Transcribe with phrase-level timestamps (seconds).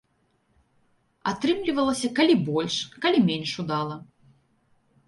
[1.31, 3.95] Атрымлівалася калі больш, калі менш удала.